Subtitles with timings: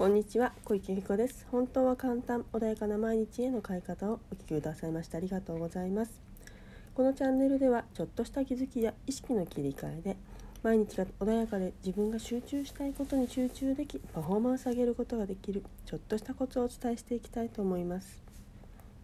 [0.00, 1.46] こんにちは小池美子です。
[1.50, 6.22] 本当は簡単穏やかな毎日への変え方をお聞きくださいましてありがとうございます。
[6.94, 10.16] このチャンネルではちょっとした気づきや意識の切り替えで
[10.62, 18.22] 毎日が穏やかで自分が集中したいことに集中できパフォーマンス上げることができるちょっとしたコツをお伝えしていきたいと思います。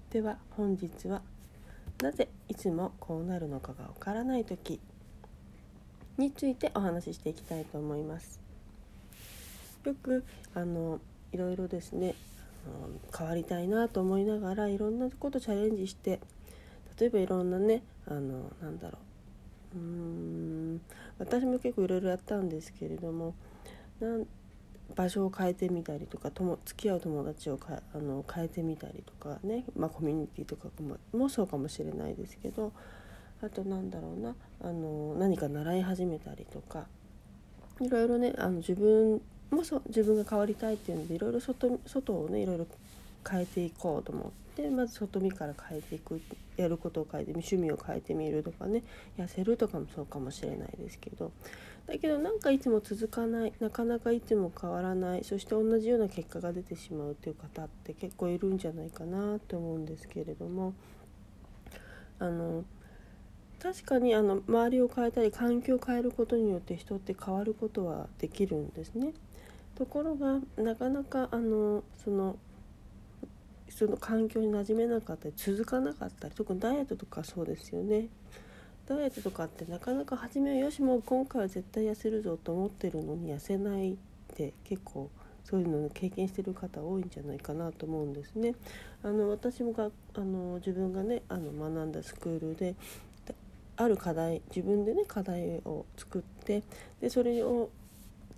[0.09, 1.21] では本日は
[2.03, 4.81] なぜいつもこうなるのかがわからない時
[6.17, 8.46] についてお話ししていきたいと思います。
[9.87, 10.25] よく
[10.55, 11.01] あの
[11.33, 12.15] いろいろですね
[13.17, 16.21] 変わりたいなと思いながらいろんなことチャレンジして
[16.99, 18.99] 例えばいろんなねあのなんだろ
[19.75, 19.83] ううー
[20.75, 20.81] ん
[21.19, 23.35] 私も結構いろいろやったんですけれども
[24.01, 24.27] なん
[24.95, 32.73] 場所を変えてみたりとかとも付き合う友達をかあの変えてみたりとかね、まあ、コミュニティとかももそうかもしれないですけど
[33.43, 36.87] あとなんだろうなあの何か習い始めたりとか
[37.81, 42.67] いろいろねあの自分もそ自分が変わりたいっていうのでいろいろ外外をねいろいろ
[43.29, 46.21] 変えていこうと思ってまず外見から変えていく
[46.57, 48.83] やることを変えて趣味を変えてみるとかね
[49.19, 51.33] 痩せるとかもそうかもしれないですけど
[51.87, 60.75] だけどなんかいつも続かないなかなかいつも変わらないそして同じような結果が出てしまうっていう方って結構いるんじゃないかなと思うんですけれども
[62.19, 62.65] あの
[63.61, 69.13] 確かにあの周りを変えたり環境を変えることによって人って変わることはできるんですね。
[69.77, 72.37] ところがなかなかあのその
[73.69, 78.09] その環境に馴染めなかったり続かなかったり特にダイエットとかそうですよね
[78.87, 83.97] ダイエットとかってなかなか初めはよしもう今回は絶対痩せるぞと思ってるのに痩せないっ
[84.35, 85.11] て結構
[85.45, 88.55] そういうのを経験してる方多いんじゃないかなと思うんですね。
[89.05, 92.75] あの私もがあの自分がねあの学んだスクールで
[93.77, 96.63] ある課題自分でね課題を作って
[97.01, 97.71] でそれを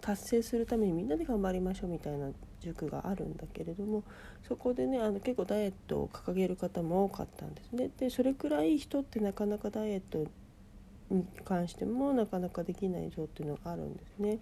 [0.00, 4.04] 達成するためにみんなで頑張りましょうみたいな塾があるんだけれども
[4.46, 7.90] そこでねあの結構ダイエットを掲げる方も多かったんですね。
[7.98, 10.24] でそれくらい人ってなかなかダイエット
[11.10, 14.38] に関してもなかなかできないぞっていうのがあるんですね。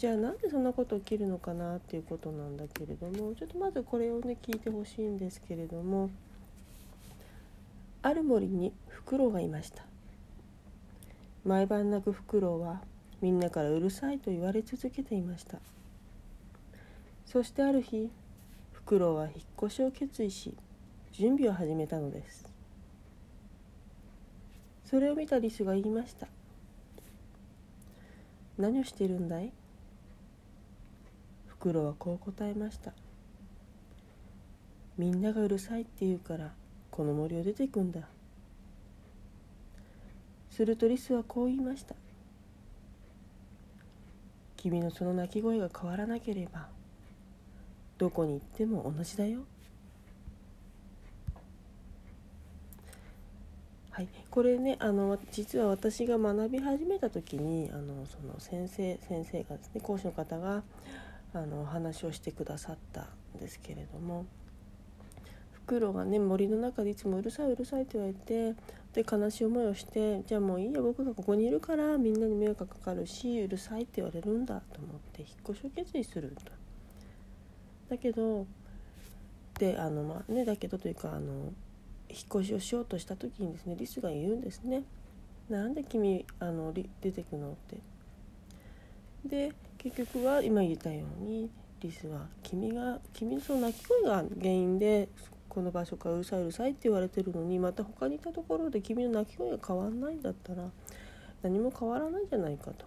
[0.00, 6.08] じゃあなんでそんなこと起きるのかなっていうことなんだけれどもちょっとまずこれをね聞いてほしいんですけれども
[8.00, 9.84] ある森にフクロウがいました
[11.44, 12.80] 毎晩泣くフクロウは
[13.20, 15.58] みんなからうるさいと言われ続けていました。
[17.26, 18.10] そしてある日
[18.72, 19.34] フクロウは引っ
[19.66, 20.54] 越しを決意し
[21.12, 22.50] 準備を始めたのです。
[24.84, 26.26] それを見たリスが言いました。
[28.58, 29.52] 何をしてるんだい？
[31.46, 32.92] フクロウはこう答えました。
[34.98, 36.52] みんながうるさいって言うから
[36.90, 38.00] この森を出ていくんだ。
[40.50, 41.94] するとリスはこう言いました。
[44.60, 46.68] 君のその鳴き声が変わらなければ
[47.96, 49.40] どこに行っても同じだよ。
[53.90, 60.62] はい、これねあの実は私が学び始めた時にあのその先生先生がですね講師の方が
[61.32, 64.26] あの話をしてくださったんですけれども
[65.52, 68.54] フクロウがね森の中でいつもうるさいうるさいって言われて
[68.94, 76.52] で悲しい思いをしてじゃあもういいよ僕がここにいるからみんなに迷惑かかるしうるさいって言われるんだと思って引っ越しを決意すると。
[77.88, 78.46] だけど
[79.58, 81.52] であのまあねだけどというかあの
[82.08, 84.82] 引っ越しをしようとした時にですねリスが言うんですね。
[85.48, 87.78] なんで君あの出てくのって。
[89.24, 95.08] で結局は今言ったようにリスは君が君のその鳴き声が原因で
[95.50, 100.70] この場所からうるさいうるさいって言われてるのにまた他にいたところで君の鳴き声が変わんないんだったら
[101.42, 102.86] 何も変わらないじゃないかと。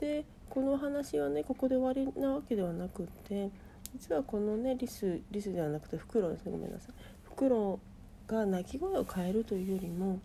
[0.00, 3.50] でこの話はねここで終わりなわけではなくって
[3.94, 6.92] 実はこのねリスリスではなくてフクロウですねごめんなさい
[7.24, 7.78] フクロ
[8.28, 10.20] ウが鳴き声を変えるというよりも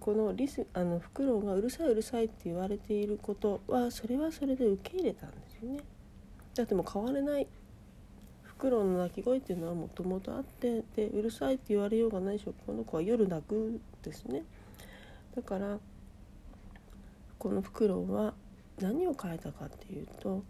[0.00, 5.80] このリスあのフクロウがうるさいうるさいって言われていることはそれはそれで受け入れたんですよね。
[6.54, 7.46] だってもう変われない
[8.60, 14.42] クロウの鳴き声っていうのはもともとあってでうるさいって言われようがないでしょこの子は夜泣くですね
[15.34, 15.78] だから
[17.38, 18.34] このフクロウは
[18.78, 20.44] 何を変えたかっていうと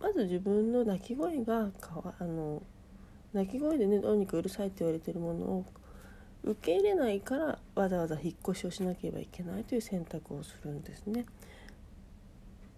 [0.00, 2.62] まず自分の鳴き声がかわあの
[3.32, 5.66] 鳴き声でねどうにかうるさいって言われてるものを
[6.44, 11.26] 受け入れないからわざわざ引っ越しをしなければいけないという選択をするんですね。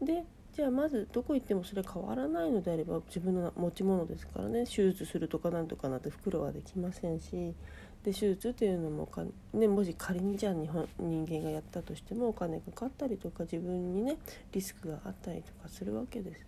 [0.00, 0.25] で
[0.58, 7.55] じゃあまずどこ行ってもそれ変わらないのであれば自分の持ち物ですからね手術するとかなんとかなって袋はできませんし
[8.02, 9.22] で手術っていうのもか、
[9.55, 14.16] ね、もし仮にじゃあ日本人間がやったとしてもお金かかったりとか自分にね
[14.50, 16.44] リスクがあったりとかするわけです。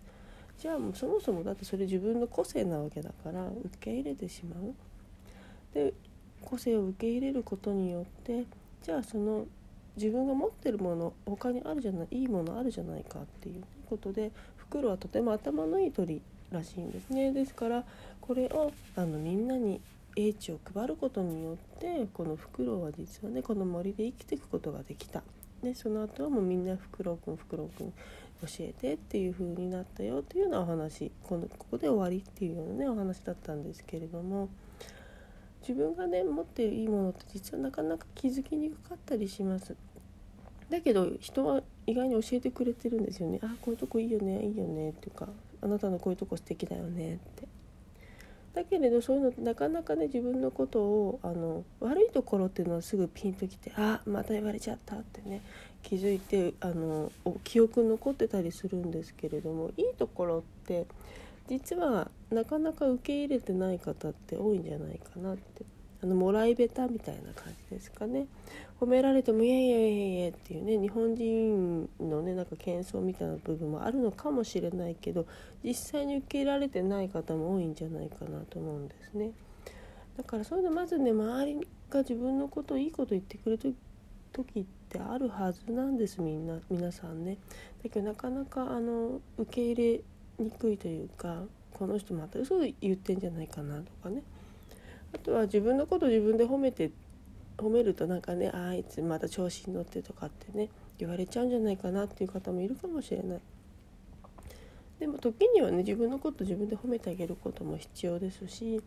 [0.59, 4.73] じゃあもうそもそもだってそれ自分の個性なわけだから受け入れてしまう。
[5.73, 5.93] で
[6.41, 8.43] 個性を受け入れることによって
[8.83, 9.45] じゃあその
[9.95, 17.83] 自分が持ってるもの他にあるじゃないいいものあるじゃないかっていうことで袋はとても頭のいい鳥らしいんですねですから
[18.21, 19.81] これをあのみんなに
[20.15, 25.23] 英知を配ることによってこのフクロウは実はねこの森で生きていくことができた。
[25.63, 34.49] でその後はもうみんなフクロウくんフクロウくん教えてっていう風になったよっていうようなお話このここで終わりっていうようなねお話だったんですけれども
[35.61, 39.75] 自分がね持っていいものって実はなかなか気づきにくかったりします。
[40.71, 43.39] だけど人は意外に教えてくれてるんですよね。
[43.43, 45.27] あこういうとこいいよねいいよねっていうか
[45.61, 47.47] あなたのこういうとこ素敵だよねって。
[48.53, 55.41] だけれどそういうのってなかなかね自分のことをあの悪いところっていうのはすぐピンときてあまた言われちゃったってね
[55.83, 57.11] 気づいてあの
[57.43, 60.85] 記憶残ってたりするんですけれどもいいところって
[61.47, 65.63] 実はなかなか受け入れてない方って多いんじゃないかなって
[66.03, 68.25] あのもらいべたみたいな感じですかね
[68.79, 75.27] 褒められても「いやいやいやいや」っていうね日本人のねなんか謙遜みたいな部分もあるのかもしれないけど
[75.63, 79.31] 実際に受け入れられてない方も多いんじゃないかなと思うんですね。
[80.17, 83.75] だからそういうのまずね周りが自分のことをいいこと言ってくれる
[84.33, 87.37] 時ってあるはずなんですみんな皆さんね。
[87.83, 89.99] だけどなかなかあの受け入
[90.37, 94.23] れにくいというかこの人また嘘言ってんじゃないかなとかね
[95.13, 96.91] あとは自分のこと自分で褒めて
[97.57, 103.39] 褒めるとなんかねあいつまた調子に乗ってとかってね言われちゃうんじゃないかなっていう方もいるかもしれない。
[104.99, 108.81] でも時にはね自分のこと自分で褒めてあげることも必要ですし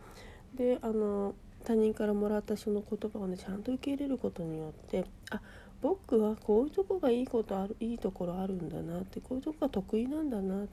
[0.55, 1.35] であの
[1.65, 5.41] 他人からもらったその言葉をねちゃんと受け入れることによってあ
[5.83, 10.67] 僕はこういうとこがいいことあるいいところあるんだなってこういうとこが得意なんだな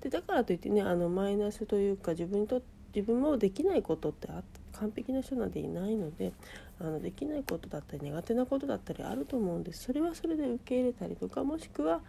[0.00, 2.60] でだからといってねあのマイナスというか自分と
[2.94, 4.42] 自分もできないことってあ
[4.78, 6.32] 完璧な人なんていないので
[6.80, 9.84] あのできないことだったり苦手なことだったりあると思うんです。
[9.84, 12.00] それはそれで受け入れたりとかもしくは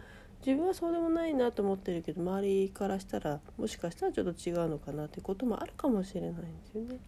[0.44, 6.98] 自分はそうでもないなと思ってるけど周りからしたらもしかしたらちょっと違うのかなっていうこともあるかもしれないんですよね。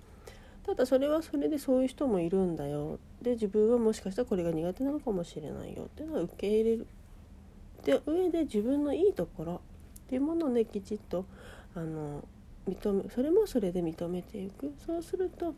[0.66, 2.98] ただそれはそれでそういう人もいるんだよ。
[3.22, 5.84] で自分はもしかしたらこれが苦手なのかもしれないよ。
[5.84, 6.86] っていうのは受け入れる。
[7.84, 9.58] で上で自分のいいところっ
[10.08, 11.24] ていうものをねきちっと
[11.74, 12.24] あの
[12.70, 14.72] 認めそれもそれで認めていく。
[14.84, 15.54] そうすると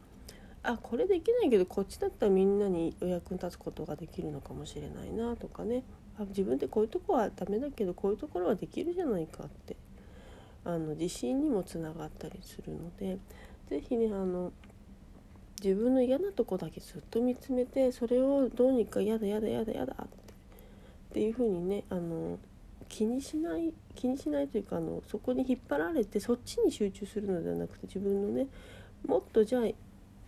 [0.62, 5.82] あこれできないけどこっちだったらみんなにお役に立つことができるのかもしれないなとかね。
[6.19, 9.76] あ自分でこういうとこはダメだけどこういうところはできるじゃないかって
[10.64, 13.19] あの自信にもつながったりするので。
[13.73, 14.53] 是非ねあの
[15.62, 22.38] 自分の嫌なとこだけずっと見つめてそれをどうにか嫌だ嫌だ嫌だ嫌だってっていうふうにねあの
[22.88, 28.46] 気にしない気にしないというかあのそこに引っ張られてそっちに集中するのではなくて自分のね
[29.06, 29.62] もっとじゃあ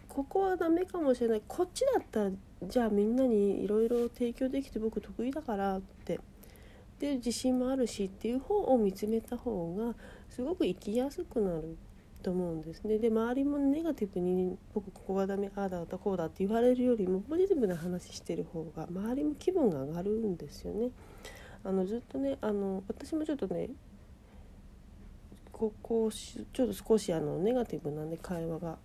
[0.09, 2.31] ここはダメかもしれないこっちだったら
[2.63, 6.21] じゃあみんなにいろいろ提供できて僕得意だからって
[7.01, 9.95] で自信もあるしっていう方を見つめた方が
[10.31, 11.77] すごく生きやすくなる
[12.23, 20.91] と思うんですねで周りもネガティブに僕ここがダメああだこうだって言われるよりもポジティブな話してる方が周りも気分が上がるんですよね。
[21.65, 23.71] あのずっとねあの私もちょっとね
[25.51, 28.77] ここちょっと少しあのネガティブな、ね、会話が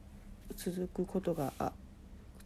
[0.56, 1.52] 続くことが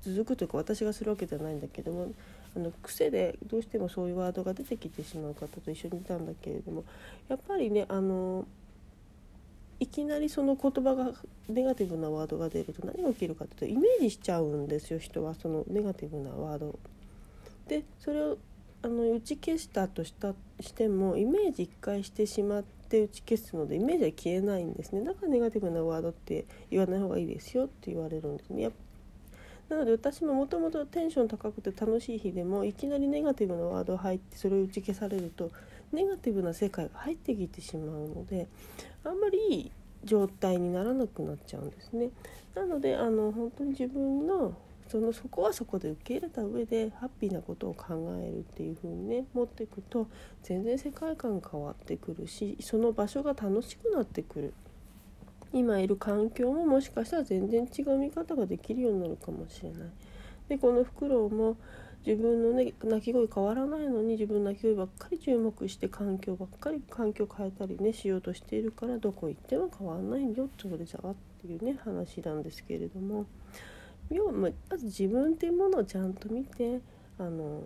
[0.02, 2.12] 続くというか私がするわけじゃないんだけども
[2.56, 6.84] あの癖でどうしてもそういうワードが出てきてしまう方と一緒にいたんだけれども
[7.28, 8.46] やっぱりねあの
[9.80, 11.12] いきなりその言葉が
[11.50, 16.80] ネガティブなワードが出ると何が起きるかというとイメージしちゃうんですよ人はそのネガティブなワード
[17.68, 18.38] でそれを
[18.84, 28.70] あの打ち消したとしたしてもイメージ1回してしまって打ち消すのでイメージは消えないんですねだからネガティブなワードって言わない方がいいですよって言われるんですね
[29.70, 35.50] なので私ももともとテンション高くて楽しい日でもいきなりネガティブなワード入ってそれを打ち消されると
[35.94, 38.48] ネガティブな世界が入ってきてしまうので
[39.06, 39.72] あんまりいい
[40.04, 42.10] 状態にならなくなっちゃうんですね。
[42.56, 44.54] なのであの本当に自分の
[44.94, 50.08] そのそこはそこで受け入れた上でハッピーなことを考えるっていう風にね持っていくと
[50.44, 54.54] 全然世界観変わってくるしその場所が楽しくなってくる
[55.52, 59.80] 今いる環境ももしかしたら全然違う見方ができるようになるかもしれない。
[60.48, 61.58] でこのフクロウも
[62.06, 73.26] 自分のね鳴き声変わらないのに自分の鳴き声ばっかり注目して環境ばっかり環境変えたりねしようとしているからどこ行っても変わんないよってそれじゃあっていうね話なんですけれども。
[74.10, 76.80] 要はまず自分っていうものをちゃんと見て
[77.18, 77.64] あの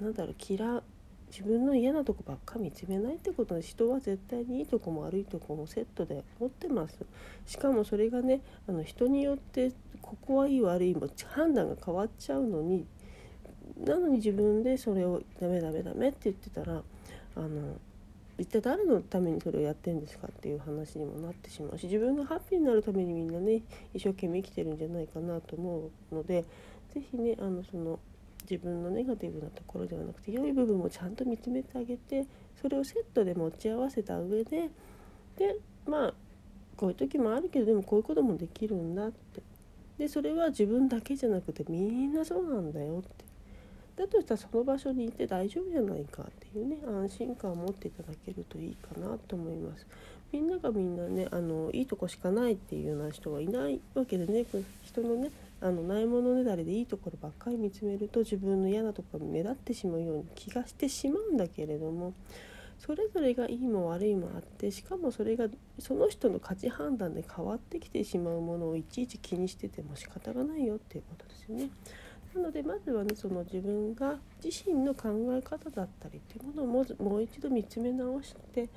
[0.00, 0.82] なんだろう嫌
[1.30, 6.96] 自分の嫌なとこばっか見つめないってことで人は絶対にいいとこも悪いとこもセットで持ってます。
[7.44, 12.86] しかもそれがねあの人によってここはいい悪いも判断が変わっちゃうのに
[13.84, 16.82] なのに自分でそれをダメダメダメって言ってたら
[17.34, 17.76] あの
[18.38, 23.62] 一体誰のためにそれをやってんですかっていう話にもなってしまうし自分がハッピーになるためにみんなね
[23.92, 26.44] 一生懸命生きてるんじゃないかなと思うので
[26.92, 27.98] 是非ねあのその
[28.50, 32.26] 自分のネガティブなところではなくて良い部分もちゃんと見つめてあげて
[32.60, 34.70] それをセットで持ち合わせた上で
[35.38, 36.14] でまあ
[36.76, 39.42] こういう時もあるけどでもこういうこともできるんだって。
[39.98, 43.24] でそれは自分だけじゃなくてみんなそうなんだよって。
[43.96, 49.86] だとしたらその場所にいて大丈夫じゃないかっていうね安心感を持っていただけるといいかなと思います。
[50.32, 54.44] みんながみんなねあのいいとこしかないっていうような人はいないわけでね
[54.82, 62.14] 人のねあのないものねだりでいいところばっかり見つめると自分の嫌なところが目立ってしまうように気がしてしまうんだけれども
[62.80, 65.46] それぞれがいいも悪いもあってしかもそれが
[65.78, 71.70] その人の価値判断で変わってきてしまうものをいちいち気にしてても仕方がないよっていうことですよね。
[72.34, 78.68] なのでまずはねその自分が自身の考え方だったりっていうものをもう一度見つめ直して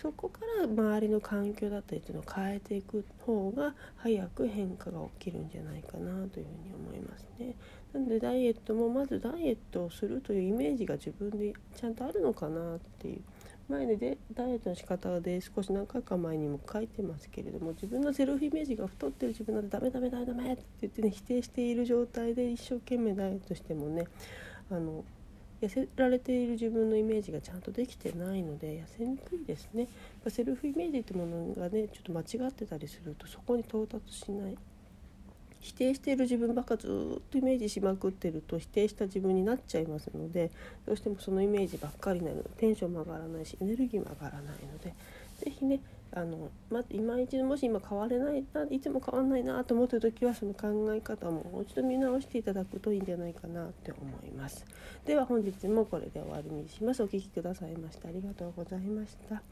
[0.00, 7.54] そこから周りの環境だったりっていうのを変えていく方が早く変化が起きるんじゃないかなというふうに思いますね。
[7.92, 13.20] なのでダイエットもまずダイエットをするというイメージが自分でちゃんとあるのかなっていう
[13.70, 24.06] 前でダイエットの仕方で少し何回か前にも書いてますけれども自分のセルフイメージが太ってる自分なんてダメダメダメダメって言ってね否定している状態で一生懸命ダイエットしてもね
[24.70, 25.04] あの
[25.62, 29.88] 痩せられている自分のイメージがちゃんとできてないので痩せにくいですね。
[30.28, 34.56] セルフイメージってものがねちょっと間違ってたりするとそこに到達しない。
[35.60, 40.50] 否定している自分ばっかずっとイメージしまくってると否定した自分になっちゃいますので
[40.86, 44.94] どうしてもそのイメージばっかりになるテンションも上がらないしエネルギーも上がらないので
[45.38, 45.80] 是非ね
[46.12, 54.64] あの、ま、今一度もし今変われないないつも変わんないなと思ってる時はその考え方ももう一度見直していただくといいんじゃないかなって思います。
[55.04, 57.02] では本日もこれで終わりにします。
[57.02, 59.36] お聴きくださいましてありがとうございました。
[59.36, 59.42] は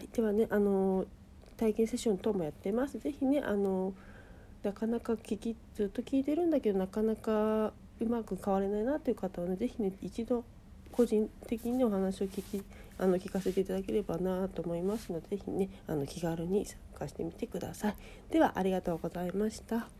[0.00, 1.04] いではねあの
[1.56, 2.98] 体験セッション等もやってます。
[2.98, 3.92] 是非ねあの
[4.62, 10.44] なかなか聞きずっと聞いてるんだけどなかなかうまく変われないなという方はね是非ね一度
[10.92, 12.62] 個人的にお話を聞き
[12.98, 17.96] あの聞かせていただければなと思いますので是非ねあの気軽に参加してみてください。
[18.30, 19.99] ではありがとうございました。